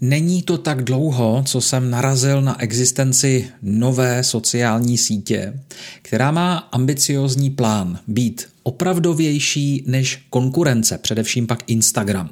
Není 0.00 0.42
to 0.42 0.58
tak 0.58 0.84
dlouho, 0.84 1.42
co 1.46 1.60
jsem 1.60 1.90
narazil 1.90 2.42
na 2.42 2.62
existenci 2.62 3.48
nové 3.62 4.24
sociální 4.24 4.98
sítě, 4.98 5.60
která 6.02 6.30
má 6.30 6.56
ambiciozní 6.56 7.50
plán 7.50 7.98
být 8.06 8.48
opravdovější 8.62 9.84
než 9.86 10.22
konkurence, 10.30 10.98
především 10.98 11.46
pak 11.46 11.62
Instagram. 11.66 12.30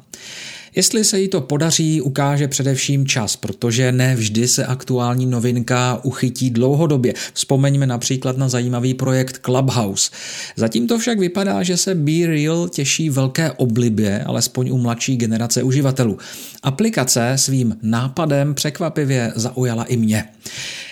Jestli 0.79 1.05
se 1.05 1.21
jí 1.21 1.29
to 1.29 1.41
podaří, 1.41 2.01
ukáže 2.01 2.49
především 2.49 3.07
čas, 3.07 3.37
protože 3.37 3.93
ne 3.93 4.17
vždy 4.17 4.49
se 4.49 4.67
aktuální 4.67 5.27
novinka 5.27 6.01
uchytí 6.03 6.51
dlouhodobě. 6.51 7.15
Vzpomeňme 7.33 7.87
například 7.87 8.37
na 8.37 8.49
zajímavý 8.49 8.95
projekt 8.95 9.39
Clubhouse. 9.45 10.11
Zatím 10.57 10.87
to 10.87 10.99
však 10.99 11.19
vypadá, 11.19 11.63
že 11.63 11.77
se 11.77 11.95
Be 11.95 12.27
Real 12.27 12.69
těší 12.69 13.11
velké 13.11 13.53
oblibě, 13.53 14.25
alespoň 14.25 14.71
u 14.71 14.79
mladší 14.79 15.17
generace 15.17 15.63
uživatelů. 15.63 16.19
Aplikace 16.63 17.33
svým 17.37 17.77
nápadem 17.83 18.55
překvapivě 18.55 19.33
zaujala 19.35 19.85
i 19.85 19.97
mě. 19.97 20.25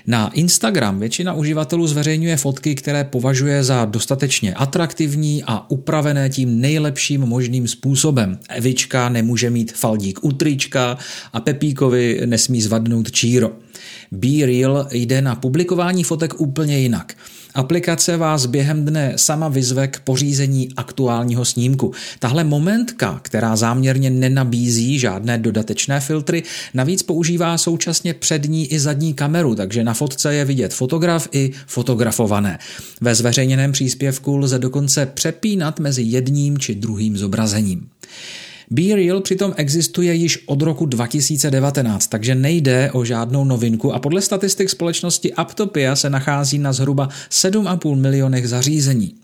Na 0.07 0.31
Instagram 0.35 1.01
většina 1.01 1.33
uživatelů 1.33 1.87
zveřejňuje 1.87 2.37
fotky, 2.37 2.75
které 2.75 3.05
považuje 3.05 3.65
za 3.65 3.85
dostatečně 3.85 4.55
atraktivní 4.55 5.45
a 5.47 5.71
upravené 5.71 6.31
tím 6.31 6.61
nejlepším 6.61 7.21
možným 7.21 7.69
způsobem. 7.69 8.39
Evička 8.49 9.09
nemůže 9.09 9.51
mít 9.51 9.73
faldík 9.73 10.25
u 10.25 10.33
trička 10.33 10.99
a 11.33 11.41
Pepíkovi 11.41 12.21
nesmí 12.27 12.63
zvadnout 12.63 13.13
číro. 13.13 13.53
Be 14.13 14.47
Real 14.47 14.89
jde 14.93 15.23
na 15.23 15.35
publikování 15.35 16.05
fotek 16.05 16.41
úplně 16.41 16.79
jinak. 16.79 17.15
Aplikace 17.57 18.17
vás 18.17 18.47
během 18.47 18.85
dne 18.85 19.13
sama 19.17 19.49
vyzve 19.49 19.89
k 19.89 20.01
pořízení 20.01 20.69
aktuálního 20.77 21.45
snímku. 21.45 21.93
Tahle 22.19 22.45
momentka, 22.45 23.21
která 23.23 23.57
záměrně 23.57 24.11
nenabízí 24.11 24.99
žádné 24.99 25.39
dodatečné 25.39 26.01
filtry, 26.01 26.43
navíc 26.75 27.03
používá 27.03 27.59
současně 27.59 28.15
přední 28.15 28.67
i 28.67 28.81
zadní 28.81 29.15
kameru, 29.15 29.55
takže 29.55 29.85
na 29.85 29.95
fotce 29.95 30.35
je 30.35 30.45
vidět 30.45 30.75
fotograf 30.75 31.29
i 31.33 31.53
fotografované. 31.67 32.59
Ve 33.01 33.15
zveřejněném 33.15 33.73
příspěvku 33.73 34.37
lze 34.37 34.59
dokonce 34.59 35.07
přepínat 35.07 35.79
mezi 35.79 36.03
jedním 36.03 36.59
či 36.59 36.75
druhým 36.75 37.17
zobrazením. 37.17 37.89
Be 38.71 38.97
Real 38.97 39.21
přitom 39.21 39.55
existuje 39.57 40.15
již 40.15 40.43
od 40.47 40.63
roku 40.63 40.87
2019, 40.87 42.07
takže 42.07 42.35
nejde 42.35 42.91
o 42.93 43.05
žádnou 43.05 43.45
novinku 43.45 43.93
a 43.93 43.99
podle 43.99 44.21
statistik 44.21 44.71
společnosti 44.71 45.35
Aptopia 45.35 45.97
se 45.97 46.11
nachází 46.11 46.59
na 46.59 46.73
zhruba 46.73 47.09
7,5 47.31 47.95
milionech 47.95 48.49
zařízení. 48.49 49.15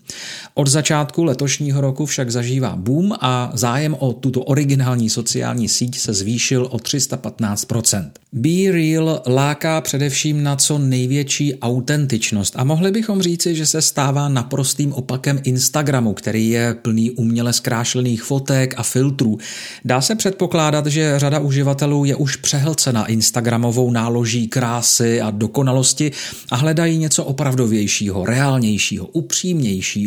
Od 0.53 0.67
začátku 0.67 1.23
letošního 1.23 1.81
roku 1.81 2.05
však 2.05 2.31
zažívá 2.31 2.75
boom 2.75 3.13
a 3.21 3.51
zájem 3.53 3.95
o 3.99 4.13
tuto 4.13 4.41
originální 4.41 5.09
sociální 5.09 5.69
síť 5.69 5.99
se 5.99 6.13
zvýšil 6.13 6.67
o 6.71 6.77
315%. 6.77 8.09
Be 8.33 8.71
Real 8.71 9.21
láká 9.27 9.81
především 9.81 10.43
na 10.43 10.55
co 10.55 10.77
největší 10.77 11.59
autentičnost 11.59 12.53
a 12.57 12.63
mohli 12.63 12.91
bychom 12.91 13.21
říci, 13.21 13.55
že 13.55 13.65
se 13.65 13.81
stává 13.81 14.29
naprostým 14.29 14.93
opakem 14.93 15.39
Instagramu, 15.43 16.13
který 16.13 16.49
je 16.49 16.73
plný 16.81 17.11
uměle 17.11 17.53
zkrášlených 17.53 18.23
fotek 18.23 18.73
a 18.77 18.83
filtrů. 18.83 19.37
Dá 19.85 20.01
se 20.01 20.15
předpokládat, 20.15 20.85
že 20.85 21.19
řada 21.19 21.39
uživatelů 21.39 22.05
je 22.05 22.15
už 22.15 22.35
přehlcena 22.35 23.05
Instagramovou 23.05 23.91
náloží 23.91 24.47
krásy 24.47 25.21
a 25.21 25.31
dokonalosti 25.31 26.11
a 26.51 26.55
hledají 26.55 26.97
něco 26.97 27.23
opravdovějšího, 27.23 28.25
reálnějšího, 28.25 29.05
upřímnějšího. 29.05 30.02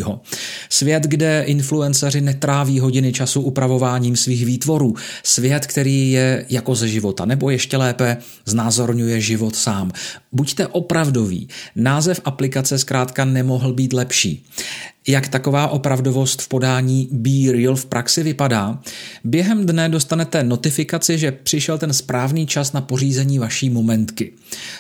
Svět, 0.69 1.03
kde 1.03 1.43
influenceři 1.47 2.21
netráví 2.21 2.81
hodiny 2.81 3.13
času 3.13 3.41
upravováním 3.41 4.17
svých 4.17 4.47
výtvorů. 4.47 4.95
Svět, 5.23 5.67
který 5.67 6.13
je 6.13 6.47
jako 6.51 6.75
ze 6.75 6.89
života, 6.89 7.25
nebo 7.25 7.51
ještě 7.51 7.77
lépe 7.77 8.17
znázorňuje 8.45 9.21
život 9.21 9.57
sám. 9.57 9.93
Buďte 10.33 10.67
opravdoví. 10.67 11.49
Název 11.77 12.21
aplikace 12.25 12.79
zkrátka 12.79 13.25
nemohl 13.25 13.73
být 13.73 13.93
lepší. 13.93 14.45
Jak 15.09 15.29
taková 15.29 15.69
opravdovost 15.69 16.43
v 16.43 16.49
podání 16.49 17.09
Be 17.13 17.53
Real 17.53 17.77
v 17.77 17.87
praxi 17.87 18.23
vypadá? 18.23 18.79
Během 19.25 19.67
dne 19.67 19.89
dostanete 19.89 20.43
notifikaci, 20.43 21.19
že 21.19 21.33
přišel 21.33 21.79
ten 21.79 21.93
správný 21.93 22.47
čas 22.47 22.73
na 22.73 22.81
pořízení 22.81 23.39
vaší 23.39 23.71
momentky. 23.71 24.33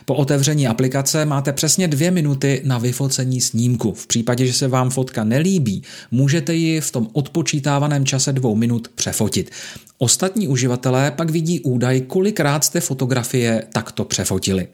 Po 0.04 0.14
otevření 0.14 0.66
aplikace 0.66 1.24
máte 1.24 1.52
přesně 1.52 1.88
dvě 1.88 2.10
minuty 2.10 2.62
na 2.64 2.78
vyfocení 2.78 3.40
snímku. 3.40 3.92
V 3.92 4.06
případě, 4.06 4.46
že 4.46 4.52
se 4.52 4.68
vám 4.68 4.90
fotka 4.90 5.24
nelíbí, 5.24 5.82
můžete 6.10 6.54
ji 6.54 6.80
v 6.80 6.90
tom 6.90 7.08
odpočítávaném 7.12 8.06
čase 8.06 8.32
dvou 8.32 8.56
minut 8.56 8.88
přefotit. 8.94 9.50
Ostatní 9.98 10.48
uživatelé 10.48 11.10
pak 11.10 11.30
vidí 11.30 11.60
údaj, 11.60 12.00
kolikrát 12.00 12.64
jste 12.64 12.80
fotografie 12.80 13.62
takto 13.72 14.04
přefotili. 14.04 14.68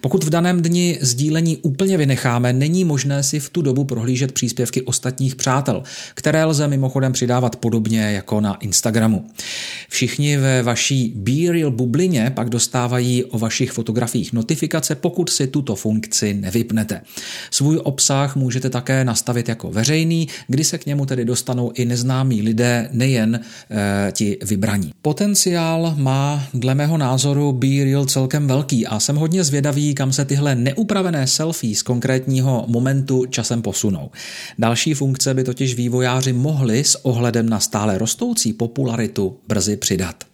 Pokud 0.00 0.24
v 0.24 0.30
daném 0.30 0.62
dni 0.62 0.98
sdílení 1.00 1.56
úplně 1.56 1.96
vynecháme, 1.96 2.52
není 2.52 2.84
možné 2.84 3.22
si 3.22 3.40
v 3.40 3.50
tu 3.50 3.62
dobu 3.62 3.84
prohlížet 3.84 4.32
příspěvky 4.32 4.82
ostatních 4.86 5.36
přátel, 5.36 5.82
které 6.14 6.44
lze 6.44 6.68
mimochodem 6.68 7.12
přidávat 7.12 7.56
podobně 7.56 8.00
jako 8.00 8.40
na 8.40 8.54
Instagramu. 8.54 9.26
Všichni 9.88 10.36
ve 10.36 10.62
vaší 10.62 11.12
Be 11.16 11.52
Real 11.52 11.70
bublině 11.70 12.32
pak 12.34 12.50
dostávají 12.50 13.24
o 13.24 13.38
vašich 13.38 13.72
fotografiích 13.72 14.32
notifikace, 14.32 14.94
pokud 14.94 15.30
si 15.30 15.46
tuto 15.46 15.76
funkci 15.76 16.34
nevypnete. 16.34 17.00
Svůj 17.50 17.80
obsah 17.82 18.36
můžete 18.36 18.70
také 18.70 19.04
nastavit 19.04 19.48
jako 19.48 19.70
veřejný, 19.70 20.28
kdy 20.48 20.64
se 20.64 20.78
k 20.78 20.86
němu 20.86 21.06
tedy 21.06 21.24
dostanou 21.24 21.72
i 21.74 21.84
neznámí 21.84 22.42
lidé, 22.42 22.88
nejen 22.92 23.40
e, 23.70 24.12
ti 24.12 24.38
vybraní. 24.42 24.92
Potenciál 25.02 25.94
má 25.98 26.48
dle 26.54 26.74
mého 26.74 26.98
názoru 26.98 27.52
Be 27.52 27.84
Real 27.84 28.06
celkem 28.06 28.46
velký 28.46 28.86
a 28.86 29.00
jsem 29.00 29.16
hodně 29.16 29.44
zvědavý, 29.44 29.94
kam 29.94 30.12
se 30.12 30.24
tyhle 30.24 30.54
neupravené 30.54 31.26
selfie 31.26 31.76
z 31.76 31.82
konkrétního 31.82 32.64
momentu 32.68 33.26
časem 33.26 33.62
posunou. 33.62 34.10
Další 34.76 34.94
funkce 34.94 35.34
by 35.34 35.44
totiž 35.44 35.74
vývojáři 35.74 36.32
mohli 36.32 36.84
s 36.84 37.04
ohledem 37.04 37.48
na 37.48 37.60
stále 37.60 37.98
rostoucí 37.98 38.52
popularitu 38.52 39.36
brzy 39.48 39.76
přidat. 39.76 40.26